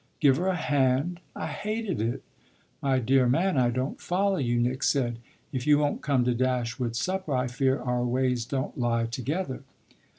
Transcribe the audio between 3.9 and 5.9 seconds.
follow you," Nick said. "If you